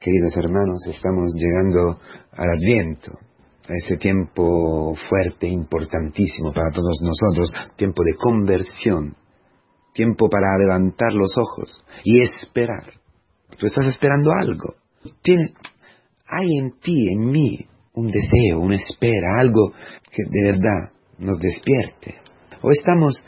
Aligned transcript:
Queridos 0.00 0.36
hermanos, 0.36 0.86
estamos 0.86 1.34
llegando 1.34 1.98
al 2.30 2.48
Adviento, 2.50 3.18
a 3.68 3.74
ese 3.74 3.96
tiempo 3.96 4.94
fuerte, 4.94 5.48
importantísimo 5.48 6.52
para 6.52 6.70
todos 6.70 7.00
nosotros, 7.02 7.50
tiempo 7.74 8.04
de 8.04 8.14
conversión, 8.14 9.16
tiempo 9.92 10.28
para 10.28 10.56
levantar 10.56 11.12
los 11.14 11.36
ojos 11.36 11.84
y 12.04 12.22
esperar. 12.22 12.92
Tú 13.58 13.66
estás 13.66 13.86
esperando 13.86 14.30
algo. 14.30 14.76
Tiene, 15.20 15.52
hay 16.28 16.58
en 16.58 16.78
ti, 16.78 17.08
en 17.12 17.30
mí, 17.32 17.58
un 17.94 18.06
deseo, 18.06 18.60
una 18.60 18.76
espera, 18.76 19.40
algo 19.40 19.72
que 20.12 20.22
de 20.30 20.52
verdad 20.52 20.92
nos 21.18 21.40
despierte. 21.40 22.20
O 22.62 22.70
estamos 22.70 23.20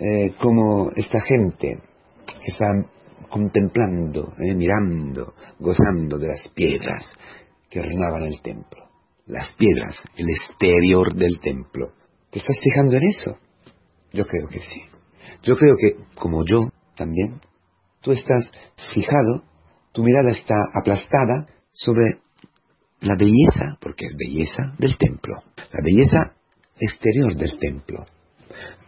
eh, 0.00 0.32
como 0.40 0.90
esta 0.96 1.20
gente 1.20 1.82
que 2.24 2.50
está 2.50 2.66
contemplando, 3.28 4.32
eh, 4.38 4.54
mirando, 4.54 5.34
gozando 5.58 6.18
de 6.18 6.28
las 6.28 6.48
piedras 6.54 7.08
que 7.70 7.80
ornaban 7.80 8.22
el 8.22 8.40
templo. 8.40 8.88
Las 9.26 9.54
piedras, 9.56 9.96
el 10.16 10.26
exterior 10.30 11.14
del 11.14 11.38
templo. 11.40 11.92
¿Te 12.30 12.38
estás 12.38 12.56
fijando 12.62 12.96
en 12.96 13.04
eso? 13.04 13.38
Yo 14.12 14.24
creo 14.24 14.48
que 14.48 14.60
sí. 14.60 14.82
Yo 15.42 15.54
creo 15.56 15.74
que, 15.78 15.96
como 16.14 16.44
yo 16.44 16.70
también, 16.96 17.40
tú 18.00 18.12
estás 18.12 18.50
fijado, 18.94 19.44
tu 19.92 20.02
mirada 20.02 20.30
está 20.30 20.56
aplastada 20.74 21.46
sobre 21.72 22.20
la 23.00 23.14
belleza, 23.16 23.76
porque 23.80 24.06
es 24.06 24.16
belleza, 24.16 24.74
del 24.78 24.96
templo. 24.96 25.42
La 25.56 25.80
belleza 25.82 26.34
exterior 26.80 27.34
del 27.34 27.58
templo. 27.58 28.04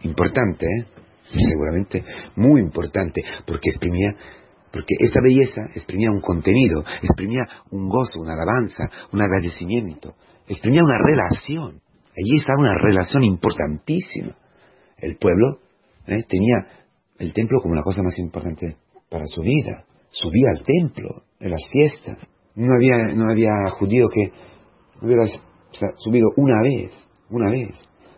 Importante, 0.03 0.65
¿eh? 0.65 0.85
Seguramente 1.37 2.03
muy 2.35 2.61
importante, 2.61 3.21
porque 3.45 3.69
exprimía, 3.69 4.15
porque 4.71 4.95
esta 4.99 5.19
belleza 5.21 5.61
exprimía 5.73 6.09
un 6.11 6.21
contenido, 6.21 6.83
exprimía 7.01 7.43
un 7.71 7.89
gozo, 7.89 8.21
una 8.21 8.33
alabanza, 8.33 8.83
un 9.11 9.21
agradecimiento, 9.21 10.15
exprimía 10.47 10.81
una 10.83 10.97
relación. 10.97 11.81
Allí 12.11 12.37
estaba 12.37 12.59
una 12.59 12.77
relación 12.77 13.23
importantísima. 13.23 14.35
El 14.97 15.17
pueblo 15.17 15.59
¿eh? 16.07 16.23
tenía 16.27 16.67
el 17.17 17.33
templo 17.33 17.59
como 17.61 17.75
la 17.75 17.83
cosa 17.83 18.01
más 18.03 18.17
importante 18.19 18.77
para 19.09 19.25
su 19.25 19.41
vida. 19.41 19.85
Subía 20.09 20.49
al 20.57 20.63
templo 20.63 21.23
en 21.39 21.51
las 21.51 21.61
fiestas. 21.71 22.27
No 22.55 22.73
había, 22.75 23.13
no 23.15 23.31
había 23.31 23.51
judío 23.71 24.07
que 24.09 24.31
hubiera 25.01 25.23
subido 25.97 26.27
una 26.35 26.61
vez, 26.61 26.91
una 27.29 27.49
vez 27.49 27.69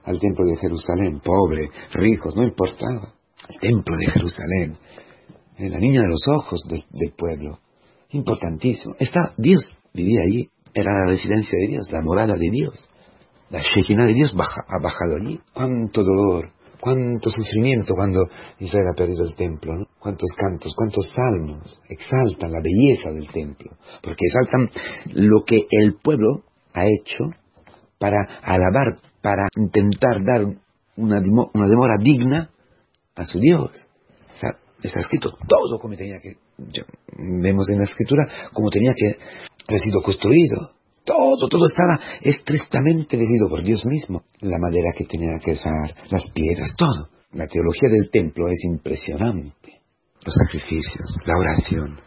al 0.06 0.20
templo 0.20 0.46
de 0.46 0.58
Jerusalén, 0.58 1.20
pobre, 1.20 1.70
ricos, 1.94 2.36
no 2.36 2.44
importaba. 2.44 3.14
El 3.50 3.60
templo 3.60 3.98
de 3.98 4.12
Jerusalén, 4.12 4.78
la 5.58 5.80
niña 5.80 6.02
de 6.02 6.08
los 6.08 6.26
ojos 6.28 6.62
del 6.68 7.14
pueblo, 7.18 7.60
importantísimo. 8.10 8.96
Está, 9.00 9.34
Dios 9.38 9.64
vivía 9.94 10.20
allí, 10.26 10.50
era 10.74 10.92
la 10.92 11.12
residencia 11.12 11.58
de 11.60 11.68
Dios, 11.68 11.92
la 11.92 12.02
morada 12.02 12.36
de 12.36 12.50
Dios. 12.50 12.74
La 13.50 13.62
Shekinah 13.62 14.06
de 14.08 14.14
Dios 14.14 14.34
ha 14.34 14.82
bajado 14.82 15.18
allí. 15.22 15.40
Cuánto 15.54 16.04
dolor, 16.04 16.52
cuánto 16.80 17.30
sufrimiento 17.30 17.94
cuando 17.94 18.28
Israel 18.60 18.88
ha 18.92 18.98
perdido 18.98 19.26
el 19.26 19.36
templo. 19.36 19.88
Cuántos 20.00 20.30
cantos, 20.36 20.74
cuántos 20.76 21.10
salmos 21.14 21.80
exaltan 21.88 22.52
la 22.52 22.60
belleza 22.62 23.10
del 23.12 23.30
templo, 23.32 23.72
porque 24.02 24.26
exaltan 24.26 24.70
lo 25.14 25.44
que 25.46 25.62
el 25.70 25.96
pueblo 26.04 26.44
ha 26.74 26.84
hecho 26.86 27.24
para 28.00 28.18
alabar, 28.42 28.98
para 29.24 29.48
intentar 29.56 30.22
dar 30.24 30.46
una, 30.98 31.22
una 31.54 31.68
demora 31.68 31.96
digna 31.98 32.50
a 33.16 33.24
su 33.24 33.40
Dios. 33.40 33.72
O 34.36 34.38
sea, 34.38 34.50
está 34.84 35.00
escrito 35.00 35.32
todo 35.48 35.80
como 35.80 35.96
tenía 35.96 36.20
que, 36.20 36.36
vemos 37.18 37.70
en 37.70 37.78
la 37.78 37.84
escritura, 37.86 38.28
como 38.52 38.70
tenía 38.70 38.92
que 38.94 39.18
haber 39.68 39.82
sido 39.82 40.02
construido. 40.02 40.72
Todo, 41.06 41.48
todo 41.50 41.66
estaba 41.66 42.00
estrictamente 42.22 43.18
decidido 43.18 43.50
por 43.50 43.64
Dios 43.64 43.86
mismo. 43.86 44.24
La 44.42 44.58
madera 44.58 44.92
que 44.98 45.06
tenía 45.06 45.38
que 45.44 45.54
usar, 45.54 45.96
las 46.10 46.30
piedras, 46.32 46.76
todo. 46.78 47.10
La 47.32 47.48
teología 47.48 47.90
del 47.90 48.10
templo 48.10 48.48
es 48.50 48.64
impresionante. 48.66 49.82
Los 50.26 50.36
sacrificios, 50.36 51.18
la 51.26 51.34
oración, 51.38 52.00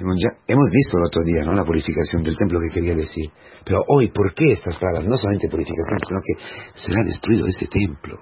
Hemos, 0.00 0.16
hemos 0.48 0.70
visto 0.70 0.96
el 0.96 1.04
otro 1.04 1.22
día, 1.24 1.44
¿no? 1.44 1.52
La 1.52 1.64
purificación 1.64 2.22
del 2.22 2.34
templo 2.34 2.58
que 2.58 2.72
quería 2.72 2.94
decir. 2.94 3.30
Pero 3.66 3.80
hoy, 3.86 4.08
¿por 4.08 4.32
qué 4.32 4.52
estas 4.52 4.78
palabras? 4.78 5.06
No 5.06 5.16
solamente 5.16 5.48
purificación, 5.48 5.98
sino 6.08 6.20
que 6.24 6.80
será 6.80 7.04
destruido 7.04 7.46
ese 7.46 7.66
templo. 7.66 8.18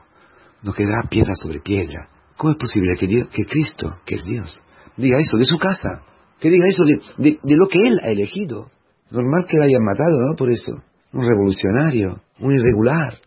No 0.63 0.73
quedará 0.73 1.09
piedra 1.09 1.35
sobre 1.35 1.61
piedra. 1.61 2.09
¿Cómo 2.37 2.53
es 2.53 2.59
posible 2.59 2.97
que, 2.97 3.07
que 3.07 3.47
Cristo, 3.47 3.95
que 4.05 4.17
es 4.17 4.25
Dios, 4.25 4.61
diga 4.97 5.19
eso 5.21 5.37
de 5.37 5.45
su 5.45 5.57
casa? 5.57 6.03
Que 6.41 6.51
diga 6.51 6.67
eso 6.67 6.83
de, 6.83 7.39
de, 7.43 7.57
lo 7.57 7.69
que 7.69 7.79
Él 7.87 8.01
ha 8.03 8.09
elegido. 8.09 8.71
Normal 9.13 9.47
que 9.49 9.57
lo 9.57 9.63
hayan 9.63 9.85
matado, 9.85 10.19
¿no? 10.21 10.35
Por 10.37 10.51
eso. 10.51 10.83
Un 11.13 11.27
revolucionario, 11.27 12.23
un 12.41 12.57
irregular. 12.57 13.19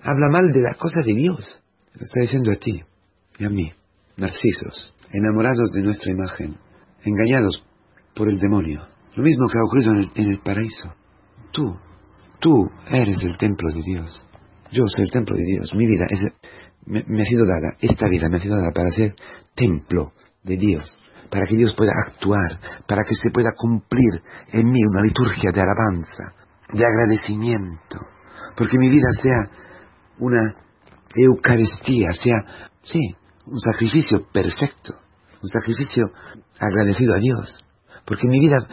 Habla 0.00 0.28
mal 0.30 0.50
de 0.52 0.60
las 0.60 0.76
cosas 0.76 1.04
de 1.04 1.14
Dios. 1.14 1.60
Lo 1.94 2.02
está 2.02 2.20
diciendo 2.20 2.52
a 2.52 2.56
ti 2.56 2.82
y 3.38 3.44
a 3.44 3.48
mí, 3.48 3.72
narcisos, 4.16 4.94
enamorados 5.12 5.72
de 5.72 5.82
nuestra 5.82 6.12
imagen, 6.12 6.56
engañados 7.04 7.64
por 8.14 8.28
el 8.28 8.38
demonio. 8.38 8.86
Lo 9.14 9.22
mismo 9.22 9.46
que 9.48 9.58
ha 9.58 9.64
ocurrido 9.64 9.92
en 10.14 10.30
el, 10.30 10.40
paraíso. 10.40 10.94
Tú, 11.52 11.76
tú 12.40 12.70
eres 12.90 13.20
el 13.22 13.36
templo 13.36 13.70
de 13.72 13.82
Dios. 13.82 14.26
Yo 14.70 14.84
soy 14.86 15.04
el 15.04 15.10
templo 15.10 15.36
de 15.36 15.44
Dios. 15.44 15.74
Mi 15.74 15.86
vida 15.86 16.06
es, 16.08 16.20
me, 16.86 17.00
ha 17.00 17.24
sido 17.24 17.44
dada, 17.44 17.76
esta 17.80 18.08
vida 18.08 18.28
me 18.28 18.36
ha 18.36 18.40
sido 18.40 18.56
dada 18.56 18.70
para 18.72 18.90
ser 18.90 19.14
templo 19.54 20.12
de 20.42 20.56
Dios, 20.56 20.98
para 21.30 21.46
que 21.46 21.56
Dios 21.56 21.74
pueda 21.76 21.92
actuar, 22.06 22.58
para 22.86 23.02
que 23.04 23.14
se 23.14 23.30
pueda 23.30 23.50
cumplir 23.56 24.22
en 24.52 24.70
mí 24.70 24.80
una 24.90 25.02
liturgia 25.02 25.50
de 25.52 25.60
alabanza, 25.60 26.34
de 26.72 26.84
agradecimiento, 26.84 27.98
porque 28.56 28.78
mi 28.78 28.88
vida 28.88 29.08
sea 29.22 29.50
una 30.18 30.56
Eucaristía, 31.14 32.10
sea, 32.12 32.70
sí, 32.82 33.14
un 33.44 33.60
sacrificio 33.60 34.26
perfecto, 34.32 34.94
un 35.42 35.48
sacrificio 35.48 36.06
agradecido 36.58 37.14
a 37.14 37.18
Dios, 37.18 37.64
porque 38.04 38.28
mi 38.28 38.40
vida, 38.40 38.66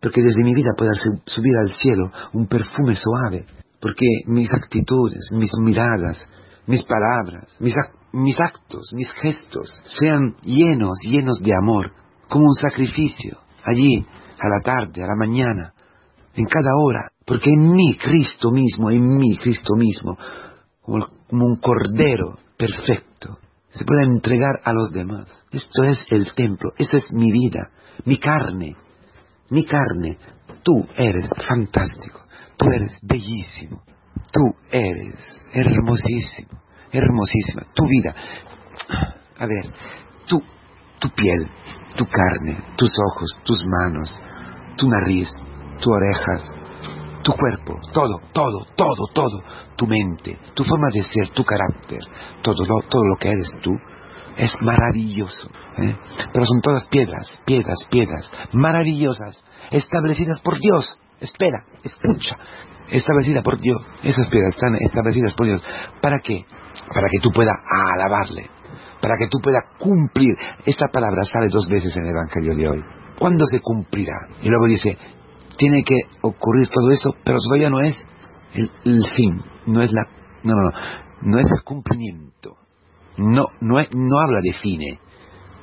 porque 0.00 0.22
desde 0.22 0.42
mi 0.42 0.54
vida 0.54 0.70
pueda 0.76 0.92
subir 1.26 1.52
al 1.62 1.70
cielo 1.76 2.10
un 2.32 2.46
perfume 2.46 2.94
suave, 2.94 3.46
porque 3.80 4.06
mis 4.26 4.52
actitudes, 4.52 5.30
mis 5.32 5.50
miradas, 5.60 6.22
mis 6.66 6.82
palabras, 6.84 7.56
mis, 7.60 8.40
actos, 8.40 8.90
mis 8.94 9.10
gestos 9.20 9.68
sean 9.98 10.36
llenos, 10.42 10.98
llenos 11.04 11.40
de 11.42 11.52
amor, 11.60 11.92
como 12.28 12.44
un 12.44 12.54
sacrificio, 12.54 13.38
allí, 13.64 14.06
a 14.40 14.48
la 14.48 14.60
tarde, 14.62 15.02
a 15.02 15.06
la 15.06 15.16
mañana, 15.16 15.74
en 16.34 16.44
cada 16.46 16.70
hora, 16.78 17.10
porque 17.26 17.50
en 17.50 17.70
mí 17.72 17.96
Cristo 17.96 18.50
mismo, 18.50 18.90
en 18.90 19.16
mí 19.16 19.36
Cristo 19.38 19.74
mismo, 19.76 20.16
como, 20.80 21.06
como 21.28 21.46
un 21.46 21.56
cordero 21.56 22.38
perfecto, 22.56 23.38
se 23.70 23.84
pueda 23.84 24.02
entregar 24.02 24.60
a 24.64 24.72
los 24.72 24.90
demás. 24.90 25.26
Esto 25.50 25.84
es 25.84 26.04
el 26.10 26.34
templo, 26.34 26.72
esta 26.76 26.96
es 26.96 27.12
mi 27.12 27.30
vida, 27.30 27.70
mi 28.04 28.18
carne, 28.18 28.76
mi 29.50 29.64
carne. 29.64 30.18
Tú 30.62 30.86
eres 30.96 31.28
fantástico, 31.48 32.20
tú 32.56 32.66
eres 32.72 32.92
bellísimo, 33.02 33.82
tú 34.32 34.40
eres 34.70 35.14
hermosísimo, 35.52 36.60
hermosísima. 36.92 37.62
Tu 37.74 37.84
vida, 37.86 38.14
a 39.38 39.46
ver, 39.46 39.72
tu, 40.26 40.40
tu 41.00 41.08
piel, 41.10 41.50
tu 41.96 42.06
carne, 42.06 42.56
tus 42.76 42.92
ojos, 43.10 43.30
tus 43.44 43.64
manos, 43.66 44.20
tu 44.76 44.88
nariz, 44.88 45.28
tus 45.80 45.88
orejas, 45.88 46.44
tu 47.22 47.32
cuerpo, 47.32 47.78
todo, 47.92 48.20
todo, 48.32 48.66
todo, 48.76 49.06
todo, 49.12 49.42
tu 49.76 49.86
mente, 49.86 50.38
tu 50.54 50.64
forma 50.64 50.88
de 50.92 51.02
ser, 51.02 51.28
tu 51.34 51.44
carácter, 51.44 52.00
todo 52.42 52.54
todo 52.88 53.04
lo 53.04 53.16
que 53.16 53.30
eres 53.30 53.48
tú, 53.62 53.72
es 54.36 54.52
maravilloso. 54.60 55.48
¿eh? 55.78 55.96
Pero 56.32 56.46
son 56.46 56.60
todas 56.60 56.86
piedras, 56.88 57.28
piedras, 57.44 57.78
piedras, 57.90 58.30
maravillosas, 58.52 59.42
establecidas 59.70 60.40
por 60.40 60.58
Dios. 60.58 60.98
Espera, 61.20 61.64
escucha, 61.82 62.36
establecida 62.88 63.42
por 63.42 63.60
Dios. 63.60 63.80
Esas 64.02 64.28
piedras 64.28 64.54
están 64.54 64.74
establecidas 64.76 65.34
por 65.34 65.46
Dios. 65.46 65.62
¿Para 66.00 66.18
qué? 66.22 66.44
Para 66.92 67.06
que 67.10 67.18
tú 67.20 67.30
puedas 67.30 67.54
alabarle, 67.94 68.46
para 69.00 69.14
que 69.18 69.28
tú 69.28 69.38
puedas 69.42 69.62
cumplir. 69.78 70.34
Esta 70.64 70.86
palabra 70.92 71.22
sale 71.24 71.48
dos 71.48 71.66
veces 71.68 71.96
en 71.96 72.04
el 72.04 72.10
Evangelio 72.10 72.54
de 72.56 72.68
hoy. 72.68 72.84
¿Cuándo 73.18 73.44
se 73.46 73.60
cumplirá? 73.60 74.16
Y 74.42 74.48
luego 74.48 74.66
dice, 74.66 74.98
tiene 75.56 75.84
que 75.84 75.96
ocurrir 76.22 76.68
todo 76.68 76.90
eso, 76.90 77.14
pero 77.24 77.38
todavía 77.38 77.70
no 77.70 77.80
es 77.80 77.94
el, 78.54 78.70
el 78.84 79.04
fin, 79.14 79.40
no 79.66 79.82
es 79.82 79.92
la, 79.92 80.02
no, 80.42 80.54
no, 80.54 80.62
no, 80.62 80.70
no 81.22 81.38
es 81.38 81.46
el 81.56 81.62
cumplimiento 81.62 82.61
no, 83.16 83.44
no, 83.60 83.74
no 83.74 84.20
habla 84.20 84.40
de 84.42 84.52
fine, 84.52 84.98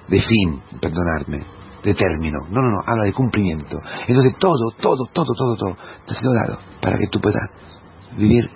de 0.08 0.22
fin, 0.22 0.62
perdonarme, 0.80 1.46
de 1.84 1.94
término. 1.94 2.40
No, 2.50 2.62
no, 2.62 2.70
no, 2.72 2.78
habla 2.86 3.06
de 3.06 3.14
cumplimiento. 3.14 3.78
Entonces 4.08 4.38
todo, 4.40 4.72
todo, 4.80 5.06
todo, 5.14 5.34
todo, 5.38 5.56
todo 5.56 5.78
te 6.06 6.14
ha 6.14 6.20
sido 6.20 6.34
dado 6.34 6.60
para 6.82 6.98
que 6.98 7.08
tú 7.08 7.20
puedas 7.20 7.50
vivir 8.18 8.50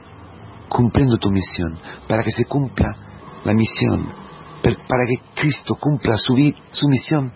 cumpliendo 0.69 1.17
tu 1.17 1.29
misión, 1.29 1.77
para 2.07 2.23
que 2.23 2.31
se 2.31 2.45
cumpla 2.45 2.87
la 3.43 3.53
misión, 3.53 4.11
para 4.63 5.05
que 5.07 5.41
Cristo 5.41 5.75
cumpla 5.75 6.15
su, 6.17 6.35
su 6.71 6.87
misión 6.87 7.31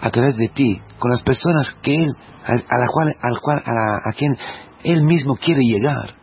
a 0.00 0.10
través 0.10 0.36
de 0.36 0.48
ti 0.48 0.80
con 0.98 1.10
las 1.10 1.22
personas 1.22 1.76
que 1.82 1.94
Él, 1.94 2.10
a, 2.44 2.52
la 2.54 2.86
cual, 2.92 3.14
al 3.20 3.40
cual, 3.42 3.62
a, 3.64 4.12
quien 4.12 4.36
Él 4.84 5.02
mismo 5.02 5.36
quiere 5.36 5.60
llegar. 5.62 6.14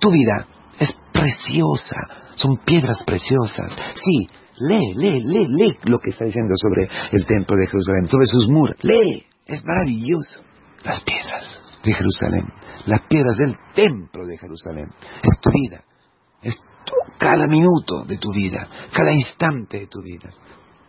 tu 0.00 0.10
vida 0.10 0.46
es 0.78 0.92
preciosa, 1.12 1.96
son 2.40 2.56
piedras 2.64 3.02
preciosas. 3.04 3.72
Sí, 3.94 4.26
lee, 4.58 4.92
lee, 4.94 5.20
lee, 5.20 5.46
lee 5.48 5.78
lo 5.84 5.98
que 5.98 6.10
está 6.10 6.24
diciendo 6.24 6.54
sobre 6.56 6.88
el 7.12 7.26
templo 7.26 7.56
de 7.56 7.66
Jerusalén, 7.66 8.06
sobre 8.06 8.26
sus 8.26 8.48
muros. 8.48 8.76
Lee, 8.82 9.26
es 9.46 9.64
maravilloso. 9.64 10.42
Las 10.82 11.02
piedras 11.02 11.60
de 11.84 11.92
Jerusalén, 11.92 12.46
las 12.86 13.02
piedras 13.06 13.36
del 13.36 13.54
templo 13.74 14.26
de 14.26 14.38
Jerusalén, 14.38 14.88
es 15.22 15.40
tu 15.40 15.50
vida, 15.50 15.84
es 16.42 16.56
cada 17.18 17.46
minuto 17.46 18.04
de 18.06 18.16
tu 18.16 18.30
vida, 18.32 18.66
cada 18.92 19.12
instante 19.12 19.80
de 19.80 19.86
tu 19.86 20.00
vida. 20.00 20.30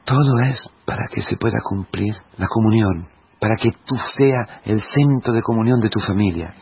Todo 0.06 0.39
es 0.44 0.65
para 0.86 1.07
que 1.13 1.21
se 1.21 1.36
pueda 1.36 1.57
cumplir 1.68 2.15
la 2.38 2.48
comunión, 2.48 3.07
para 3.39 3.56
que 3.56 3.71
tú 3.86 3.95
sea 4.18 4.62
el 4.63 4.81
centro 4.81 5.33
de 5.33 5.42
comunión 5.42 5.80
de 5.80 5.89
tu 5.89 6.00
familia, 6.00 6.53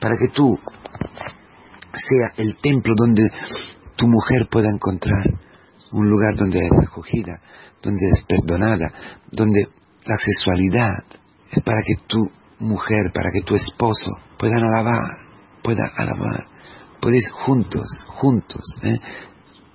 para 0.00 0.14
que 0.16 0.28
tú 0.32 0.56
sea 1.92 2.44
el 2.44 2.56
templo 2.56 2.94
donde 2.96 3.28
tu 4.00 4.08
mujer 4.08 4.48
pueda 4.50 4.68
encontrar 4.72 5.26
un 5.92 6.08
lugar 6.08 6.34
donde 6.34 6.58
es 6.58 6.88
acogida, 6.88 7.38
donde 7.82 8.08
es 8.10 8.22
perdonada, 8.22 8.88
donde 9.30 9.68
la 10.06 10.16
sexualidad 10.16 11.04
es 11.52 11.62
para 11.62 11.82
que 11.82 12.06
tu 12.06 12.18
mujer, 12.60 13.12
para 13.12 13.30
que 13.30 13.42
tu 13.42 13.54
esposo 13.54 14.10
puedan 14.38 14.64
alabar, 14.64 15.18
pueda 15.62 15.82
alabar, 15.94 16.46
podéis 16.98 17.30
juntos, 17.44 17.86
juntos, 18.08 18.62
¿eh? 18.84 18.96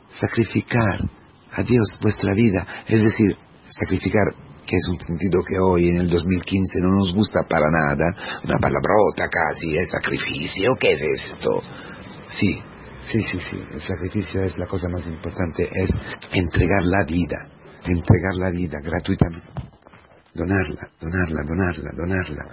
sacrificar 0.10 1.02
a 1.52 1.62
Dios 1.62 1.86
vuestra 2.02 2.34
vida, 2.34 2.66
es 2.88 3.04
decir, 3.04 3.38
sacrificar 3.70 4.34
que 4.66 4.76
es 4.76 4.88
un 4.90 5.00
sentido 5.00 5.44
que 5.48 5.60
hoy 5.60 5.90
en 5.90 5.98
el 5.98 6.10
2015 6.10 6.80
no 6.82 6.96
nos 6.96 7.14
gusta 7.14 7.42
para 7.48 7.70
nada, 7.70 8.06
una 8.44 8.58
palabrota 8.58 9.30
casi, 9.30 9.78
¿es 9.78 9.92
sacrificio? 9.92 10.72
¿Qué 10.80 10.94
es 10.94 11.02
esto? 11.04 11.62
Sí, 12.40 12.60
sí, 13.12 13.22
sí, 13.22 13.40
sí, 13.40 13.58
el 13.72 13.82
sacrificio 13.82 14.42
es 14.42 14.58
la 14.58 14.66
cosa 14.68 14.88
más 14.90 15.06
importante, 15.08 15.70
es 15.72 15.90
entregar 16.32 16.84
la 16.84 17.06
vida, 17.06 17.38
entregar 17.84 18.36
la 18.36 18.50
vida 18.52 18.78
gratuitamente, 18.84 19.48
donarla, 20.34 20.88
donarla, 21.00 21.42
donarla, 21.46 21.92
donarla, 21.96 22.46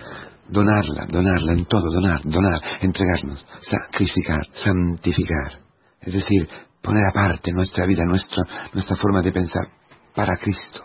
donarla, 0.48 1.06
donarla 1.10 1.52
en 1.52 1.64
todo, 1.66 1.90
donar, 1.92 2.20
donar, 2.24 2.60
entregarnos, 2.80 3.46
sacrificar, 3.60 4.40
santificar, 4.54 5.60
es 6.00 6.12
decir, 6.12 6.48
poner 6.82 7.04
aparte 7.10 7.52
nuestra 7.52 7.86
vida, 7.86 8.04
nuestra, 8.04 8.42
nuestra 8.72 8.96
forma 8.96 9.22
de 9.22 9.32
pensar 9.32 9.68
para 10.14 10.36
Cristo, 10.36 10.84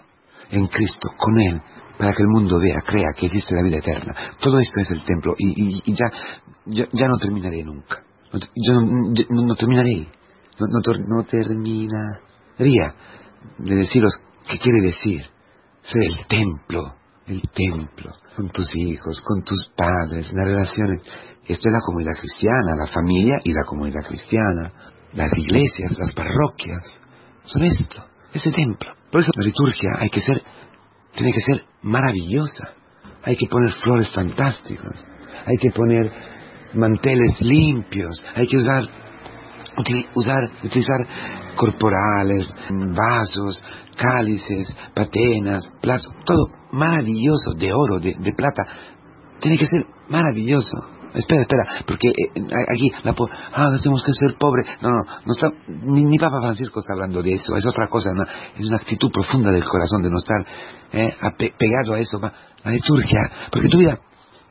en 0.51 0.67
Cristo, 0.67 1.09
con 1.17 1.39
Él, 1.39 1.61
para 1.97 2.13
que 2.13 2.21
el 2.21 2.29
mundo 2.29 2.59
vea, 2.59 2.77
crea 2.85 3.07
que 3.17 3.25
existe 3.25 3.55
la 3.55 3.63
vida 3.63 3.77
eterna. 3.77 4.15
Todo 4.39 4.59
esto 4.59 4.81
es 4.81 4.91
el 4.91 5.03
templo 5.03 5.35
y, 5.37 5.93
ya, 5.93 6.05
ya, 6.65 7.07
no 7.07 7.17
terminaré 7.17 7.63
nunca. 7.63 8.03
Yo 8.33 8.73
no, 9.29 9.55
terminaré, 9.55 10.07
no, 10.59 10.67
no, 11.07 11.23
terminaría 11.23 12.95
de 13.57 13.75
deciros 13.75 14.13
qué 14.49 14.59
quiere 14.59 14.81
decir 14.81 15.21
ser 15.81 16.03
el 16.03 16.27
templo, 16.27 16.95
el 17.27 17.41
templo, 17.41 18.11
con 18.35 18.49
tus 18.49 18.67
hijos, 18.75 19.21
con 19.21 19.43
tus 19.43 19.71
padres, 19.75 20.31
las 20.33 20.45
relaciones. 20.45 21.01
Esto 21.43 21.69
es 21.69 21.73
la 21.73 21.79
comunidad 21.85 22.19
cristiana, 22.19 22.75
la 22.77 22.87
familia 22.87 23.35
y 23.43 23.53
la 23.53 23.65
comunidad 23.65 24.03
cristiana 24.05 24.73
las 25.13 25.31
iglesias, 25.37 25.95
las 25.97 26.13
parroquias, 26.13 27.01
son 27.43 27.63
esto, 27.63 28.03
ese 28.33 28.51
templo. 28.51 28.93
Por 29.11 29.21
eso 29.21 29.31
la 29.35 29.45
liturgia 29.45 29.89
hay 29.99 30.09
que 30.09 30.19
ser, 30.19 30.41
tiene 31.15 31.31
que 31.31 31.41
ser 31.41 31.65
maravillosa. 31.81 32.73
Hay 33.23 33.35
que 33.35 33.47
poner 33.47 33.71
flores 33.73 34.11
fantásticas, 34.13 35.05
hay 35.45 35.57
que 35.57 35.71
poner 35.71 36.11
manteles 36.73 37.39
limpios, 37.41 38.23
hay 38.35 38.47
que 38.47 38.57
usar, 38.57 38.83
usar, 40.15 40.39
utilizar 40.63 41.07
corporales, 41.55 42.49
vasos, 42.69 43.63
cálices, 43.95 44.75
patenas, 44.93 45.67
platos, 45.81 46.07
todo 46.25 46.47
maravilloso, 46.71 47.53
de 47.57 47.71
oro, 47.73 47.99
de, 47.99 48.15
de 48.19 48.33
plata. 48.33 48.63
Tiene 49.39 49.57
que 49.57 49.65
ser 49.65 49.85
maravilloso. 50.09 50.97
Espera, 51.13 51.41
espera, 51.41 51.63
porque 51.87 52.09
eh, 52.09 52.41
aquí, 52.71 52.91
la 53.03 53.15
ah, 53.53 53.69
tenemos 53.81 54.03
que 54.03 54.13
ser 54.13 54.35
pobre. 54.37 54.63
No, 54.81 54.89
no, 54.89 55.03
no 55.25 55.31
está, 55.31 55.47
ni, 55.67 56.17
Papa 56.19 56.41
Francisco 56.41 56.79
está 56.79 56.93
hablando 56.93 57.23
de 57.23 57.33
eso, 57.33 57.55
es 57.55 57.65
otra 57.65 57.87
cosa, 57.87 58.11
es 58.55 58.65
una 58.65 58.77
actitud 58.77 59.09
profunda 59.11 59.51
del 59.51 59.65
corazón 59.65 60.03
de 60.03 60.09
no 60.09 60.17
estar 60.17 60.45
eh, 60.91 61.15
pegado 61.57 61.95
a 61.95 61.99
eso, 61.99 62.19
la 62.21 62.71
liturgia, 62.71 63.19
porque 63.51 63.67
tu 63.67 63.79
vida, 63.79 63.99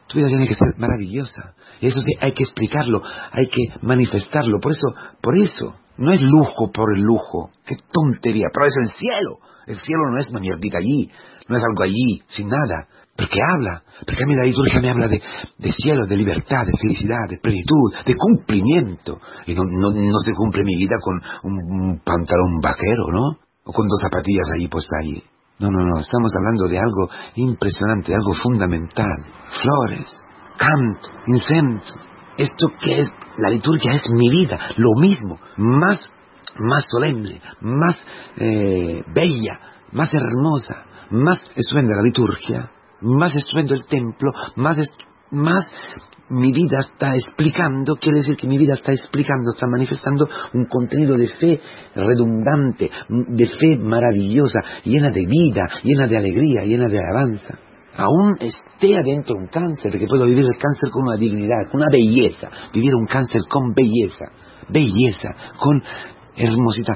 tu 0.08 0.18
vida 0.18 0.28
tiene 0.28 0.46
que 0.46 0.54
ser 0.54 0.74
maravillosa. 0.78 1.54
Y 1.80 1.88
eso 1.88 2.00
hay 2.20 2.32
que 2.32 2.42
explicarlo, 2.42 3.02
hay 3.32 3.48
que 3.48 3.62
manifestarlo. 3.82 4.58
Por 4.60 4.72
eso, 4.72 4.94
por 5.20 5.36
eso, 5.36 5.74
no 5.98 6.12
es 6.12 6.20
lujo 6.20 6.70
por 6.72 6.94
el 6.94 7.02
lujo. 7.02 7.50
Qué 7.64 7.76
tontería. 7.92 8.46
Pero 8.52 8.66
eso 8.66 8.80
el 8.80 8.90
cielo. 8.96 9.38
El 9.66 9.76
cielo 9.80 10.10
no 10.10 10.18
es 10.18 10.28
una 10.30 10.40
mierdita 10.40 10.78
allí. 10.78 11.10
No 11.48 11.56
es 11.56 11.62
algo 11.62 11.82
allí, 11.82 12.22
sin 12.28 12.48
nada. 12.48 12.88
Porque 13.16 13.40
habla. 13.40 13.82
Porque 14.04 14.22
a 14.22 14.26
mí 14.26 14.34
la 14.36 14.44
liturgia 14.44 14.80
me 14.80 14.90
habla 14.90 15.08
de, 15.08 15.72
cielo, 15.72 16.06
de 16.06 16.16
libertad, 16.16 16.66
de 16.66 16.78
felicidad, 16.78 17.28
de 17.28 17.38
plenitud, 17.38 17.94
de 18.04 18.14
cumplimiento. 18.14 19.20
Y 19.46 19.54
no, 19.54 19.62
no, 19.64 20.18
se 20.18 20.32
cumple 20.34 20.64
mi 20.64 20.76
vida 20.76 20.96
con 21.00 21.20
un, 21.50 22.00
pantalón 22.04 22.60
vaquero, 22.60 23.06
¿no? 23.10 23.38
O 23.64 23.72
con 23.72 23.86
dos 23.86 24.00
zapatillas 24.00 24.50
allí 24.54 24.68
puestas 24.68 25.00
allí. 25.02 25.22
No, 25.58 25.70
no, 25.70 25.84
no. 25.84 26.00
Estamos 26.00 26.32
hablando 26.36 26.68
de 26.68 26.78
algo 26.78 27.08
impresionante, 27.36 28.14
algo 28.14 28.34
fundamental. 28.34 29.24
Flores, 29.62 30.22
canto, 30.56 31.08
incenso. 31.26 31.94
Esto 32.36 32.68
que 32.78 33.00
es 33.02 33.10
la 33.38 33.48
liturgia 33.50 33.94
es 33.94 34.10
mi 34.10 34.28
vida, 34.28 34.58
lo 34.76 34.90
mismo, 35.00 35.38
más, 35.56 36.10
más 36.58 36.84
solemne, 36.90 37.40
más 37.62 37.96
eh, 38.36 39.02
bella, 39.14 39.60
más 39.92 40.12
hermosa, 40.12 40.84
más 41.10 41.40
estupenda 41.54 41.96
la 41.96 42.02
liturgia, 42.02 42.70
más 43.00 43.34
estupendo 43.34 43.74
el 43.74 43.86
templo, 43.86 44.32
más, 44.56 44.78
más 45.30 45.66
mi 46.30 46.52
vida 46.52 46.80
está 46.80 47.14
explicando, 47.14 47.94
quiere 47.96 48.18
decir 48.18 48.36
que 48.36 48.48
mi 48.48 48.58
vida 48.58 48.74
está 48.74 48.92
explicando, 48.92 49.50
está 49.54 49.66
manifestando 49.66 50.28
un 50.54 50.66
contenido 50.66 51.16
de 51.16 51.28
fe 51.28 51.60
redundante, 51.94 52.90
de 53.08 53.46
fe 53.46 53.76
maravillosa, 53.78 54.60
llena 54.84 55.10
de 55.10 55.26
vida, 55.26 55.68
llena 55.82 56.06
de 56.06 56.18
alegría, 56.18 56.64
llena 56.64 56.88
de 56.88 56.98
alabanza 56.98 57.58
aún 57.96 58.36
esté 58.40 58.94
adentro 58.94 59.36
un 59.36 59.48
cáncer, 59.48 59.98
que 59.98 60.06
puedo 60.06 60.26
vivir 60.26 60.44
el 60.44 60.56
cáncer 60.58 60.90
con 60.92 61.08
una 61.08 61.16
dignidad, 61.16 61.70
con 61.70 61.80
una 61.80 61.90
belleza, 61.90 62.48
vivir 62.72 62.94
un 62.94 63.06
cáncer 63.06 63.40
con 63.48 63.72
belleza, 63.72 64.26
belleza, 64.68 65.28
con 65.58 65.82
hermosita. 66.36 66.92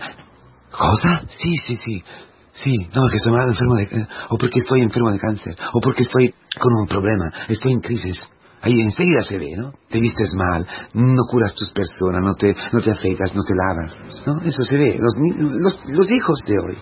¿Cosa? 0.70 1.22
Sí, 1.26 1.56
sí, 1.66 1.76
sí. 1.76 2.04
Sí, 2.52 2.76
no, 2.94 3.08
que 3.08 3.16
estoy 3.16 3.32
enfermo 3.32 3.74
de... 3.76 4.06
O 4.28 4.36
porque 4.36 4.58
estoy 4.58 4.82
enfermo 4.82 5.10
de 5.10 5.18
cáncer, 5.18 5.56
o 5.72 5.80
porque 5.80 6.02
estoy 6.02 6.34
con 6.60 6.72
un 6.80 6.86
problema, 6.86 7.30
estoy 7.48 7.72
en 7.72 7.80
crisis. 7.80 8.20
Ahí 8.62 8.78
enseguida 8.80 9.20
se 9.20 9.38
ve, 9.38 9.56
¿no? 9.56 9.72
Te 9.88 9.98
vistes 10.00 10.34
mal, 10.34 10.66
no 10.94 11.22
curas 11.30 11.54
tus 11.54 11.72
personas, 11.72 12.22
no 12.22 12.34
te, 12.34 12.54
no 12.72 12.80
te 12.80 12.90
afeitas, 12.90 13.34
no 13.34 13.42
te 13.42 13.54
lavas, 13.54 14.26
¿no? 14.26 14.40
Eso 14.42 14.62
se 14.62 14.76
ve. 14.76 14.98
Los, 14.98 16.10
hijos 16.10 16.42
de 16.46 16.58
hoy, 16.58 16.78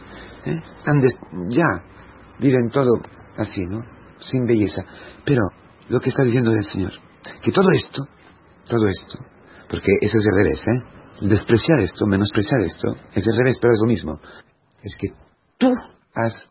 ¿eh? 0.47 0.63
ya, 1.51 1.67
viven 2.41 2.69
todo 2.71 2.91
así, 3.37 3.65
¿no? 3.65 3.81
sin 4.21 4.45
belleza. 4.47 4.83
Pero 5.25 5.41
lo 5.89 6.01
que 6.01 6.11
está 6.11 6.25
diciendo 6.25 6.53
el 6.53 6.65
Señor, 6.65 6.93
que 7.43 7.53
todo 7.53 7.71
esto, 7.71 8.07
todo 8.69 8.89
esto, 8.89 9.19
porque 9.69 9.93
eso 10.01 10.19
es 10.19 10.27
el 10.27 10.45
revés, 10.45 10.65
¿eh? 10.67 11.29
Despreciar 11.29 11.81
esto, 11.81 12.07
menospreciar 12.07 12.63
esto, 12.63 12.97
es 13.13 13.27
el 13.27 13.37
revés, 13.37 13.59
pero 13.61 13.75
es 13.75 13.81
lo 13.83 13.89
mismo. 13.89 14.21
Es 14.83 14.95
que 14.97 15.09
tú 15.59 15.75
has 16.15 16.51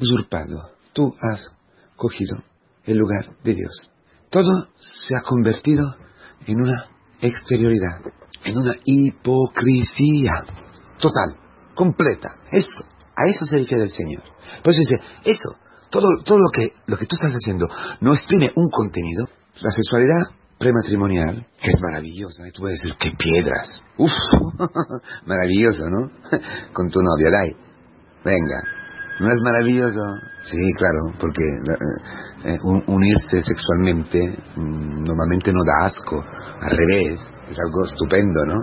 usurpado, 0.00 0.70
tú 0.92 1.14
has 1.20 1.48
cogido 1.96 2.36
el 2.84 2.98
lugar 2.98 3.36
de 3.44 3.54
Dios. 3.54 3.90
Todo 4.34 4.66
se 4.80 5.14
ha 5.14 5.22
convertido 5.22 5.94
en 6.44 6.60
una 6.60 6.88
exterioridad, 7.20 8.00
en 8.44 8.58
una 8.58 8.74
hipocresía 8.84 10.32
total, 10.98 11.36
completa. 11.76 12.30
Eso, 12.50 12.84
a 13.14 13.30
eso 13.30 13.44
se 13.44 13.58
refiere 13.58 13.84
el 13.84 13.90
Señor. 13.90 14.24
Por 14.60 14.72
eso 14.72 14.80
dice, 14.80 14.96
eso 15.24 15.56
todo, 15.88 16.08
todo 16.24 16.38
lo, 16.38 16.50
que, 16.52 16.72
lo 16.88 16.96
que 16.96 17.06
tú 17.06 17.14
estás 17.14 17.30
haciendo 17.30 17.68
no 18.00 18.12
exprime 18.12 18.50
un 18.56 18.68
contenido. 18.70 19.26
La 19.62 19.70
sexualidad 19.70 20.34
prematrimonial, 20.58 21.46
que 21.62 21.70
es 21.70 21.80
maravillosa, 21.80 22.48
y 22.48 22.50
tú 22.50 22.62
puedes 22.62 22.80
decir, 22.80 22.96
qué 22.98 23.12
piedras, 23.16 23.84
¡Uf! 23.96 24.10
maravilloso, 25.26 25.84
¿no? 25.88 26.10
Con 26.72 26.88
tu 26.90 26.98
novia, 27.00 27.30
dai, 27.30 27.56
venga, 28.24 28.83
¿no 29.20 29.32
es 29.32 29.40
maravilloso? 29.42 30.00
Sí, 30.42 30.72
claro, 30.76 30.98
porque 31.18 31.42
eh, 31.42 32.52
eh, 32.52 32.58
unirse 32.86 33.40
sexualmente 33.40 34.20
mm, 34.56 35.04
normalmente 35.04 35.52
no 35.52 35.60
da 35.64 35.86
asco, 35.86 36.22
al 36.60 36.76
revés, 36.76 37.20
es 37.50 37.58
algo 37.58 37.84
estupendo, 37.84 38.44
¿no? 38.46 38.60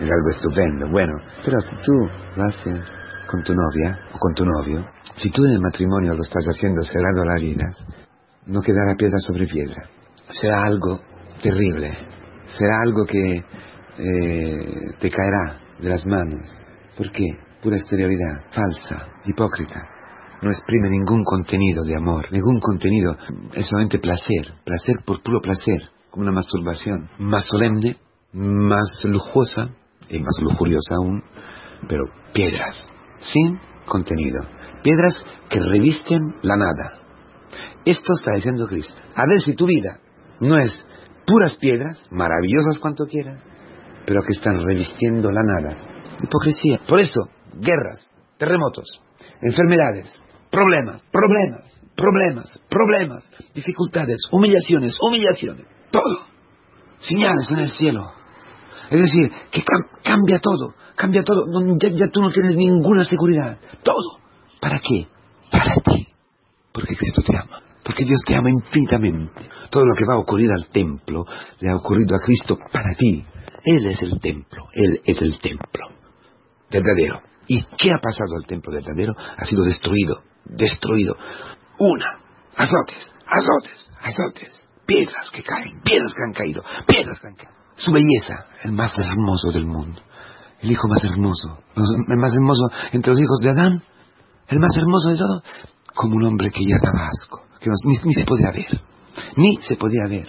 Es 0.00 0.10
algo 0.10 0.28
estupendo, 0.30 0.88
bueno, 0.90 1.12
pero 1.44 1.60
si 1.60 1.76
tú 1.76 1.92
lo 2.36 2.44
haces 2.48 2.80
con 3.30 3.42
tu 3.42 3.54
novia 3.54 3.98
o 4.14 4.18
con 4.18 4.34
tu 4.34 4.44
novio, 4.44 4.84
si 5.16 5.30
tú 5.30 5.44
en 5.44 5.52
el 5.52 5.60
matrimonio 5.60 6.14
lo 6.14 6.22
estás 6.22 6.44
haciendo 6.46 6.82
cerrando 6.82 7.24
las 7.24 7.40
vidas, 7.40 7.86
no 8.46 8.60
quedará 8.60 8.94
piedra 8.96 9.18
sobre 9.20 9.46
piedra. 9.46 9.82
Será 10.28 10.64
algo 10.64 11.00
terrible, 11.42 11.96
será 12.46 12.78
algo 12.82 13.04
que 13.04 13.44
eh, 13.98 14.94
te 15.00 15.10
caerá 15.10 15.60
de 15.80 15.88
las 15.88 16.06
manos. 16.06 16.42
¿Por 16.96 17.10
qué? 17.12 17.26
Pura 17.62 17.76
exterioridad, 17.76 18.50
falsa, 18.50 19.06
hipócrita. 19.24 19.80
No 20.42 20.50
exprime 20.50 20.90
ningún 20.90 21.22
contenido 21.22 21.84
de 21.84 21.94
amor, 21.94 22.26
ningún 22.32 22.58
contenido, 22.58 23.16
es 23.54 23.66
solamente 23.68 24.00
placer, 24.00 24.52
placer 24.64 24.96
por 25.06 25.22
puro 25.22 25.40
placer, 25.40 25.78
como 26.10 26.24
una 26.24 26.32
masturbación, 26.32 27.08
más 27.20 27.44
solemne, 27.46 27.98
más 28.32 29.04
lujosa 29.04 29.66
y 30.08 30.18
más 30.18 30.40
lujuriosa 30.42 30.96
aún, 30.96 31.22
pero 31.86 32.02
piedras, 32.34 32.84
sin 33.20 33.60
contenido, 33.86 34.40
piedras 34.82 35.24
que 35.48 35.60
revisten 35.60 36.20
la 36.42 36.56
nada. 36.56 36.98
Esto 37.84 38.12
está 38.18 38.32
diciendo 38.34 38.66
Cristo. 38.66 39.00
A 39.14 39.22
ver 39.28 39.40
si 39.40 39.54
tu 39.54 39.66
vida 39.66 40.00
no 40.40 40.58
es 40.58 40.76
puras 41.24 41.54
piedras, 41.60 42.02
maravillosas 42.10 42.80
cuanto 42.80 43.06
quieras, 43.06 43.40
pero 44.04 44.20
que 44.22 44.32
están 44.32 44.64
revistiendo 44.64 45.30
la 45.30 45.44
nada. 45.44 45.76
Hipocresía. 46.20 46.80
Por 46.88 46.98
eso, 46.98 47.20
guerras, 47.54 48.12
terremotos, 48.38 48.88
enfermedades, 49.40 50.12
problemas, 50.50 51.02
problemas, 51.10 51.82
problemas, 51.96 52.60
problemas, 52.68 53.30
dificultades, 53.54 54.18
humillaciones, 54.30 54.96
humillaciones, 55.00 55.66
todo. 55.90 56.26
Señales 56.98 57.50
en 57.50 57.58
el 57.58 57.70
cielo. 57.70 58.10
Es 58.90 59.00
decir, 59.00 59.30
que 59.50 59.62
cambia 60.04 60.38
todo, 60.38 60.74
cambia 60.96 61.22
todo. 61.24 61.46
Ya, 61.96 62.08
tú 62.08 62.20
no 62.20 62.30
tienes 62.30 62.56
ninguna 62.56 63.04
seguridad. 63.04 63.58
Todo. 63.82 64.20
¿Para 64.60 64.78
qué? 64.80 65.08
Para 65.50 65.74
ti. 65.76 66.08
Porque 66.72 66.94
Cristo 66.94 67.22
te 67.22 67.36
ama. 67.36 67.62
Porque 67.84 68.04
Dios 68.04 68.20
te 68.26 68.36
ama 68.36 68.50
infinitamente. 68.50 69.48
Todo 69.70 69.84
lo 69.86 69.94
que 69.96 70.04
va 70.04 70.14
a 70.14 70.18
ocurrir 70.18 70.50
al 70.52 70.68
templo 70.68 71.24
le 71.58 71.70
ha 71.70 71.76
ocurrido 71.76 72.14
a 72.14 72.24
Cristo 72.24 72.56
para 72.70 72.90
ti. 72.96 73.24
Él 73.64 73.86
es 73.86 74.02
el 74.02 74.20
templo. 74.20 74.66
Él 74.72 75.00
es 75.04 75.20
el 75.20 75.38
templo. 75.38 75.88
Verdadero. 76.70 77.31
¿Y 77.46 77.62
qué 77.78 77.90
ha 77.90 77.98
pasado 77.98 78.36
al 78.36 78.46
templo 78.46 78.72
verdadero? 78.72 79.14
Ha 79.36 79.44
sido 79.44 79.64
destruido. 79.64 80.22
Destruido. 80.44 81.16
Una. 81.78 82.18
Azotes. 82.56 83.06
Azotes. 83.26 83.90
Azotes. 84.00 84.68
Piedras 84.86 85.30
que 85.30 85.42
caen. 85.42 85.80
Piedras 85.82 86.12
que 86.14 86.22
han 86.22 86.32
caído. 86.32 86.62
Piedras 86.86 87.18
que 87.20 87.28
han 87.28 87.34
caído. 87.34 87.52
Su 87.76 87.92
belleza. 87.92 88.46
El 88.62 88.72
más 88.72 88.96
hermoso 88.98 89.50
del 89.50 89.66
mundo. 89.66 90.02
El 90.60 90.70
hijo 90.70 90.86
más 90.88 91.02
hermoso. 91.02 91.58
El 91.74 92.18
más 92.18 92.32
hermoso 92.32 92.70
entre 92.92 93.12
los 93.12 93.20
hijos 93.20 93.40
de 93.40 93.50
Adán. 93.50 93.82
El 94.48 94.60
más 94.60 94.76
hermoso 94.76 95.10
de 95.10 95.16
todos 95.16 95.42
como 95.94 96.16
un 96.16 96.24
hombre 96.24 96.50
que 96.50 96.64
ya 96.64 96.76
daba 96.82 97.08
asco, 97.08 97.42
que 97.60 97.70
ni, 97.84 98.14
se 98.14 98.24
podía 98.24 98.50
ver, 98.50 98.80
ni 99.36 99.56
se 99.62 99.76
podía 99.76 100.06
ver. 100.08 100.26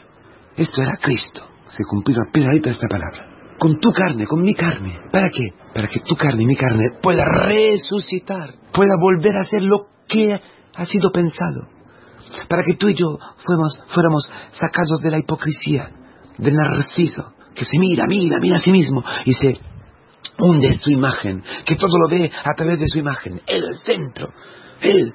Esto 0.56 0.82
era 0.82 0.98
Cristo. 0.98 1.42
Se 1.68 1.84
cumplió 1.90 2.18
apenas 2.28 2.56
esta 2.66 2.88
palabra. 2.88 3.33
Con 3.60 3.80
tu 3.80 3.92
carne, 3.92 4.26
con 4.26 4.42
mi 4.42 4.54
carne. 4.54 5.00
¿Para 5.12 5.30
qué? 5.30 5.54
Para 5.74 5.88
que 5.88 6.00
tu 6.02 6.16
carne 6.16 6.44
y 6.44 6.46
mi 6.46 6.56
carne 6.56 6.84
pueda 7.02 7.24
resucitar, 7.26 8.50
pueda 8.72 8.94
volver 9.00 9.38
a 9.38 9.44
ser 9.44 9.64
lo 9.64 9.88
que 10.08 10.40
ha 10.76 10.86
sido 10.86 11.12
pensado. 11.12 11.68
Para 12.48 12.64
que 12.64 12.76
tú 12.76 12.90
y 12.90 12.96
yo 12.96 13.18
fuéramos, 13.46 13.80
fuéramos 13.88 14.30
sacados 14.54 15.02
de 15.02 15.12
la 15.12 15.20
hipocresía, 15.20 15.90
del 16.38 16.56
narciso, 16.56 17.34
que 17.54 17.66
se 17.66 17.78
mira, 17.80 18.06
mira, 18.08 18.38
mira 18.40 18.58
a 18.58 18.60
sí 18.60 18.72
mismo 18.72 19.04
y 19.26 19.34
se 19.34 19.60
hunde 20.40 20.74
su 20.80 20.90
imagen, 20.90 21.44
que 21.66 21.76
todo 21.76 21.98
lo 21.98 22.10
ve 22.10 22.32
a 22.44 22.54
través 22.56 22.80
de 22.80 22.88
su 22.88 23.00
imagen. 23.00 23.42
El 23.46 23.78
centro. 23.78 24.34
Él, 24.82 25.14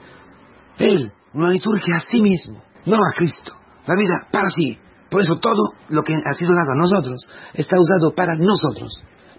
él, 0.78 1.12
una 1.34 1.50
liturgia 1.50 1.96
a 1.96 2.00
sí 2.00 2.20
mismo, 2.20 2.62
no 2.86 2.96
a 2.96 3.12
Cristo. 3.16 3.52
La 3.86 3.94
vida 3.94 4.28
para 4.30 4.50
sí. 4.50 4.78
Por 5.10 5.22
eso 5.22 5.36
todo 5.40 5.72
lo 5.88 6.02
que 6.02 6.14
ha 6.14 6.34
sido 6.34 6.52
dado 6.52 6.72
a 6.72 6.76
nosotros 6.76 7.18
está 7.54 7.76
usado 7.78 8.14
para 8.14 8.36
nosotros, 8.36 8.92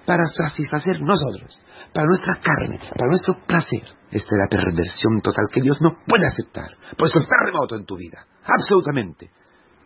para 0.05 0.25
satisfacer 0.25 1.01
nosotros, 1.01 1.61
para 1.93 2.07
nuestra 2.07 2.35
carne, 2.41 2.79
para 2.79 3.07
nuestro 3.07 3.35
placer. 3.45 3.83
Esta 4.09 4.35
es 4.35 4.39
la 4.39 4.47
perversión 4.49 5.21
total 5.21 5.45
que 5.51 5.61
Dios 5.61 5.77
no 5.81 5.91
puede 6.07 6.25
aceptar. 6.25 6.69
Por 6.97 7.07
eso 7.07 7.19
está 7.19 7.35
remoto 7.45 7.75
en 7.75 7.85
tu 7.85 7.95
vida, 7.95 8.25
absolutamente. 8.43 9.29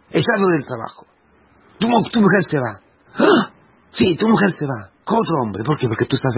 Echado 0.10 0.48
del 0.50 0.64
trabajo. 0.66 1.06
Tu, 1.80 1.88
mujer 1.90 2.44
se 2.50 2.58
va. 2.58 2.80
¡Ah! 3.16 3.52
Sí, 3.92 4.16
tu 4.16 4.28
mujer 4.30 4.52
se 4.54 4.66
va. 4.66 4.90
Con 5.04 5.20
otro 5.20 5.36
hombre. 5.44 5.64
¿Por 5.64 5.78
qué? 5.78 5.88
Porque 5.88 6.06
tú 6.06 6.16
estás 6.16 6.34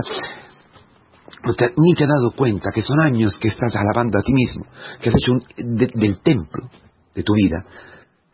ni 1.78 1.94
te 1.96 2.04
has 2.04 2.10
dado 2.10 2.32
cuenta 2.36 2.70
que 2.74 2.82
son 2.82 3.00
años 3.00 3.38
que 3.40 3.50
estás 3.50 3.74
alabando 3.76 4.20
a 4.20 4.24
ti 4.24 4.34
mismo, 4.34 4.66
que 5.02 5.10
has 5.10 5.16
hecho 5.16 5.34
del 5.58 6.22
templo 6.22 6.70
de 7.14 7.24
tu 7.24 7.34
vida, 7.34 7.64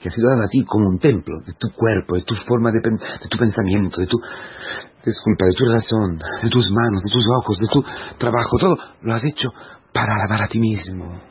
que 0.01 0.09
has 0.09 0.15
sido 0.15 0.29
dado 0.29 0.43
a 0.43 0.47
ti 0.47 0.65
como 0.65 0.89
un 0.89 0.97
templo, 0.97 1.39
de 1.45 1.53
tu 1.53 1.69
cuerpo, 1.75 2.15
de 2.15 2.23
tu 2.23 2.35
forma 2.35 2.71
de, 2.71 2.81
tu 3.29 3.37
pensamiento, 3.37 4.01
de 4.01 4.07
tu, 4.07 4.17
disculpa, 5.05 5.45
de 5.45 5.53
tu 5.53 5.65
razón, 5.65 6.17
de 6.41 6.49
tus 6.49 6.71
manos, 6.71 7.03
de 7.03 7.11
tus 7.11 7.25
ojos, 7.39 7.57
de 7.59 7.67
tu 7.67 7.83
trabajo, 8.17 8.57
todo 8.59 8.77
lo 9.03 9.13
has 9.13 9.23
hecho 9.23 9.49
para 9.93 10.15
alabar 10.15 10.45
a 10.45 10.47
ti 10.47 10.59
mismo, 10.59 11.21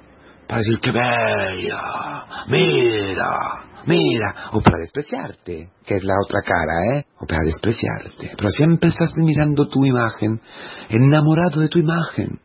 para 0.46 0.58
decir 0.58 0.78
que 0.78 0.92
bella, 0.92 2.26
mira, 2.46 3.64
mira, 3.86 4.34
o 4.52 4.60
para 4.60 4.78
despreciarte, 4.78 5.70
que 5.84 5.96
es 5.96 6.04
la 6.04 6.14
otra 6.22 6.40
cara, 6.42 6.96
¿eh? 6.96 7.06
O 7.18 7.26
para 7.26 7.42
despreciarte. 7.44 8.36
Pero 8.36 8.50
siempre 8.50 8.90
estás 8.90 9.12
mirando 9.16 9.66
tu 9.66 9.84
imagen, 9.84 10.40
enamorado 10.88 11.60
de 11.60 11.68
tu 11.68 11.80
imagen, 11.80 12.38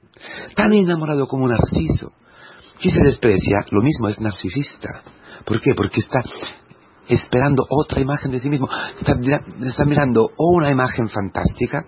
tan 0.56 0.74
enamorado 0.74 1.28
como 1.28 1.48
Narciso. 1.48 2.14
¿Qué 2.80 2.90
se 2.90 3.00
desprecia? 3.04 3.60
Lo 3.72 3.82
mismo 3.82 4.10
es 4.10 4.20
narcisista. 4.20 5.04
¿Por 5.46 5.62
qué? 5.62 5.74
Porque 5.76 6.00
está 6.00 6.20
esperando 7.08 7.64
otra 7.70 8.02
imagen 8.02 8.32
de 8.32 8.40
sí 8.40 8.50
mismo. 8.50 8.68
Está, 9.00 9.16
está 9.66 9.86
mirando 9.86 10.30
o 10.38 10.56
una 10.56 10.70
imagen 10.70 11.08
fantástica, 11.08 11.86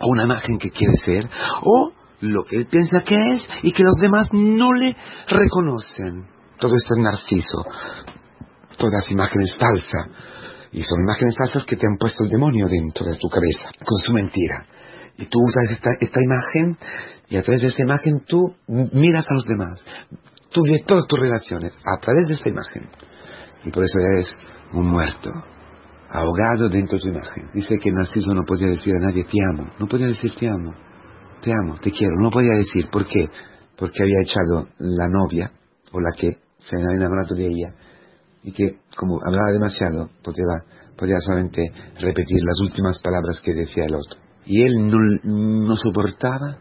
o 0.00 0.10
una 0.10 0.24
imagen 0.24 0.58
que 0.58 0.70
quiere 0.70 0.96
ser, 0.96 1.28
o 1.62 1.92
lo 2.20 2.44
que 2.44 2.56
él 2.56 2.66
piensa 2.66 3.00
que 3.00 3.34
es 3.34 3.44
y 3.62 3.72
que 3.72 3.84
los 3.84 3.96
demás 4.00 4.28
no 4.32 4.72
le 4.72 4.96
reconocen. 5.28 6.26
Todo 6.58 6.74
esto 6.74 6.94
es 6.94 7.02
narciso 7.02 7.58
todas 8.78 9.10
imágenes 9.10 9.54
falsas. 9.58 10.08
Y 10.72 10.82
son 10.82 11.00
imágenes 11.00 11.34
falsas 11.36 11.64
que 11.64 11.76
te 11.76 11.86
han 11.86 11.96
puesto 11.98 12.24
el 12.24 12.30
demonio 12.30 12.66
dentro 12.68 13.04
de 13.04 13.16
tu 13.16 13.28
cabeza, 13.28 13.70
con 13.84 13.98
su 13.98 14.12
mentira. 14.12 14.64
Y 15.18 15.26
tú 15.26 15.40
usas 15.42 15.72
esta, 15.72 15.90
esta 16.00 16.20
imagen 16.22 16.78
y 17.28 17.36
a 17.36 17.42
través 17.42 17.60
de 17.60 17.68
esta 17.68 17.82
imagen 17.82 18.22
tú 18.26 18.54
miras 18.66 19.26
a 19.28 19.34
los 19.34 19.44
demás. 19.44 19.84
Tú 20.50 20.62
ves 20.62 20.84
todas 20.86 21.06
tus 21.08 21.18
relaciones 21.18 21.74
a 21.84 22.00
través 22.00 22.28
de 22.28 22.34
esta 22.34 22.48
imagen. 22.48 22.88
Y 23.64 23.70
por 23.70 23.84
eso 23.84 23.98
eres 23.98 24.30
un 24.72 24.86
muerto, 24.86 25.30
ahogado 26.08 26.68
dentro 26.68 26.98
de 26.98 27.02
tu 27.02 27.08
imagen. 27.08 27.50
Dice 27.52 27.78
que 27.78 27.90
Narciso 27.90 28.32
no 28.32 28.44
podía 28.44 28.68
decir 28.68 28.94
a 28.94 29.06
nadie 29.06 29.24
te 29.24 29.38
amo. 29.52 29.68
No 29.80 29.88
podía 29.88 30.06
decir 30.06 30.32
te 30.38 30.48
amo, 30.48 30.72
te 31.42 31.50
amo, 31.50 31.74
te 31.82 31.90
quiero. 31.90 32.14
No 32.20 32.30
podía 32.30 32.56
decir. 32.56 32.88
¿Por 32.90 33.04
qué? 33.04 33.28
Porque 33.76 34.02
había 34.02 34.22
echado 34.22 34.68
la 34.78 35.08
novia 35.08 35.50
o 35.92 36.00
la 36.00 36.10
que 36.16 36.30
se 36.58 36.76
había 36.76 36.96
enamorado 36.96 37.34
de 37.34 37.46
ella 37.46 37.74
y 38.42 38.52
que, 38.52 38.78
como 38.96 39.18
hablaba 39.26 39.50
demasiado, 39.52 40.10
podía, 40.22 40.44
podía 40.96 41.16
solamente 41.18 41.60
repetir 42.00 42.38
las 42.46 42.70
últimas 42.70 43.00
palabras 43.00 43.40
que 43.42 43.52
decía 43.52 43.84
el 43.84 43.96
otro. 43.96 44.27
Y 44.48 44.62
él 44.62 44.88
no, 44.88 45.76
soportaba 45.76 46.56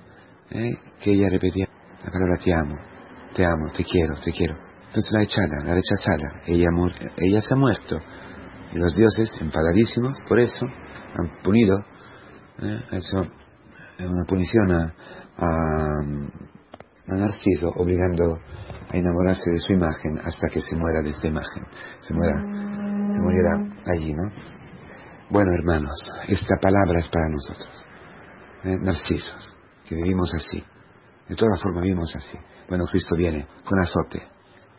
¿eh? 0.52 0.72
que 1.02 1.14
ella 1.14 1.30
repetía 1.30 1.68
la 2.04 2.12
palabra 2.12 2.38
te 2.38 2.54
amo, 2.54 2.76
te 3.34 3.46
amo, 3.46 3.72
te 3.76 3.84
quiero, 3.86 4.14
te 4.24 4.32
quiero. 4.32 4.56
Entonces 4.88 5.12
la 5.14 5.24
echada, 5.24 5.66
la 5.66 5.74
rechazada, 5.74 6.42
ella, 6.48 6.68
ella 7.18 7.42
se 7.42 7.54
ha 7.54 7.58
muerto. 7.58 7.98
Y 8.74 8.78
los 8.78 8.94
dioses, 8.94 9.32
enfadadísimos 9.40 10.18
por 10.28 10.38
eso, 10.38 10.66
han 10.66 11.42
punido, 11.42 11.78
¿eh? 12.62 12.82
eso 12.92 13.22
una 14.06 14.26
punición 14.26 14.72
a, 14.72 14.94
Narciso, 17.08 17.70
obligando 17.78 18.38
a 18.92 18.98
enamorarse 18.98 19.50
de 19.50 19.60
su 19.60 19.72
imagen 19.72 20.20
hasta 20.26 20.50
que 20.50 20.60
se 20.60 20.76
muera 20.76 21.02
de 21.02 21.12
esta 21.12 21.28
imagen, 21.28 21.64
se 22.00 22.14
muera, 22.14 22.36
se 22.38 23.22
muriera 23.22 23.52
allí, 23.86 24.14
¿no? 24.14 24.30
Bueno, 25.30 25.52
hermanos, 25.58 26.00
esta 26.28 26.56
palabra 26.62 27.00
es 27.00 27.08
para 27.10 27.30
nosotros, 27.30 27.88
¿eh? 28.64 28.78
narcisos, 28.82 29.56
que 29.88 29.96
vivimos 29.96 30.34
así, 30.34 30.64
de 31.28 31.36
todas 31.36 31.62
formas 31.62 31.84
vivimos 31.84 32.16
así. 32.16 32.38
Bueno, 32.70 32.86
Cristo 32.86 33.16
viene 33.18 33.46
con 33.66 33.80
azote, 33.80 34.26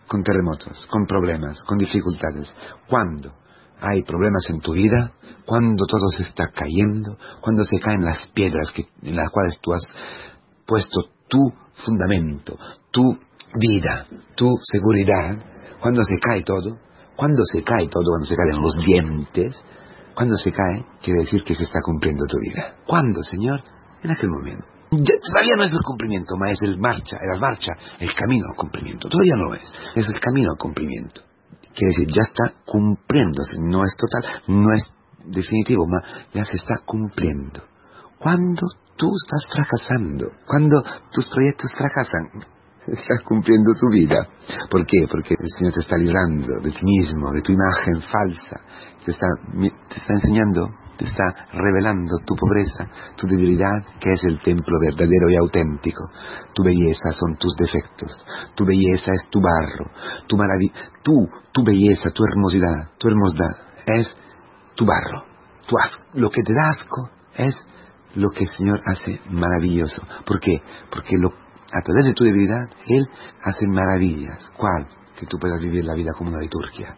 con 0.06 0.22
terremotos, 0.22 0.86
con 0.90 1.04
problemas, 1.06 1.62
con 1.64 1.78
dificultades. 1.78 2.50
¿Cuándo? 2.88 3.34
hay 3.80 4.02
problemas 4.02 4.44
en 4.48 4.60
tu 4.60 4.72
vida, 4.72 5.12
cuando 5.46 5.86
todo 5.86 6.08
se 6.16 6.24
está 6.24 6.48
cayendo, 6.48 7.16
cuando 7.40 7.64
se 7.64 7.78
caen 7.78 8.04
las 8.04 8.30
piedras 8.32 8.72
en 9.02 9.16
las 9.16 9.30
cuales 9.30 9.58
tú 9.60 9.72
has 9.72 9.82
puesto 10.66 11.10
tu 11.28 11.52
fundamento, 11.84 12.56
tu 12.90 13.02
vida, 13.54 14.06
tu 14.34 14.48
seguridad, 14.62 15.38
cuando 15.80 16.02
se 16.02 16.18
cae 16.18 16.42
todo, 16.42 16.78
cuando 17.16 17.42
se 17.44 17.62
cae 17.62 17.88
todo, 17.88 18.04
cuando 18.04 18.26
se 18.26 18.36
caen 18.36 18.62
los 18.62 18.76
dientes, 18.84 19.64
cuando 20.18 20.36
se 20.36 20.50
cae, 20.50 20.84
quiere 21.00 21.20
decir 21.20 21.44
que 21.44 21.54
se 21.54 21.62
está 21.62 21.78
cumpliendo 21.80 22.26
tu 22.26 22.40
vida. 22.40 22.74
¿Cuándo, 22.84 23.22
Señor? 23.22 23.62
En 24.02 24.10
aquel 24.10 24.28
momento. 24.28 24.66
todavía 24.90 25.54
no 25.56 25.62
es 25.62 25.70
el 25.70 25.78
cumplimiento, 25.80 26.34
ma 26.36 26.50
es 26.50 26.58
el 26.60 26.76
marcha, 26.76 27.16
la 27.32 27.38
marcha, 27.38 27.70
el 28.00 28.12
camino 28.14 28.46
al 28.50 28.56
cumplimiento. 28.56 29.08
Todavía 29.08 29.36
no 29.36 29.44
lo 29.44 29.54
es, 29.54 29.72
es 29.94 30.08
el 30.08 30.18
camino 30.18 30.50
al 30.50 30.58
cumplimiento. 30.58 31.22
Quiere 31.72 31.94
decir, 31.94 32.08
ya 32.08 32.22
está 32.22 32.52
cumpliéndose, 32.66 33.58
no 33.60 33.84
es 33.84 33.96
total, 33.96 34.42
no 34.48 34.74
es 34.74 34.92
definitivo, 35.24 35.86
ma 35.86 36.02
ya 36.34 36.44
se 36.44 36.56
está 36.56 36.80
cumpliendo. 36.84 37.62
Cuando 38.18 38.66
tú 38.96 39.12
estás 39.22 39.46
fracasando, 39.52 40.32
cuando 40.48 40.82
tus 41.12 41.30
proyectos 41.30 41.70
fracasan, 41.78 42.57
estás 42.92 43.22
cumpliendo 43.24 43.72
tu 43.78 43.88
vida. 43.90 44.28
¿Por 44.70 44.84
qué? 44.86 45.06
Porque 45.10 45.34
el 45.38 45.48
Señor 45.56 45.72
te 45.72 45.80
está 45.80 45.96
librando 45.96 46.60
de 46.62 46.70
ti 46.70 46.84
mismo, 46.84 47.32
de 47.32 47.42
tu 47.42 47.52
imagen 47.52 48.00
falsa, 48.00 48.60
te 49.04 49.10
está, 49.10 49.26
te 49.88 49.96
está 49.96 50.14
enseñando, 50.14 50.68
te 50.96 51.04
está 51.04 51.24
revelando 51.52 52.16
tu 52.26 52.34
pobreza, 52.34 52.84
tu 53.16 53.26
debilidad, 53.26 53.84
que 54.00 54.12
es 54.12 54.24
el 54.24 54.40
templo 54.40 54.78
verdadero 54.80 55.30
y 55.30 55.36
auténtico. 55.36 56.10
Tu 56.54 56.62
belleza 56.62 57.10
son 57.12 57.36
tus 57.38 57.54
defectos, 57.56 58.24
tu 58.54 58.64
belleza 58.64 59.12
es 59.12 59.28
tu 59.30 59.40
barro, 59.40 59.90
tu 60.26 60.36
maravilla, 60.36 60.74
tú, 61.02 61.14
tu 61.52 61.64
belleza, 61.64 62.10
tu 62.10 62.24
hermosidad, 62.24 62.90
tu 62.98 63.08
hermosdad 63.08 63.56
es 63.86 64.14
tu 64.74 64.84
barro. 64.84 65.24
Tu 65.66 65.76
lo 66.18 66.30
que 66.30 66.42
te 66.42 66.54
da 66.54 66.70
asco 66.70 67.10
es 67.34 67.54
lo 68.14 68.30
que 68.30 68.44
el 68.44 68.50
Señor 68.56 68.80
hace 68.86 69.20
maravilloso. 69.30 70.02
¿Por 70.24 70.40
qué? 70.40 70.62
Porque 70.90 71.16
lo, 71.20 71.30
a 71.72 71.82
través 71.82 72.06
de 72.06 72.14
tu 72.14 72.24
debilidad, 72.24 72.68
Él 72.86 73.06
hace 73.42 73.66
maravillas. 73.66 74.46
¿Cuál? 74.56 74.88
Que 75.18 75.26
tú 75.26 75.38
puedas 75.38 75.60
vivir 75.60 75.84
la 75.84 75.94
vida 75.94 76.10
como 76.16 76.30
una 76.30 76.40
liturgia. 76.40 76.96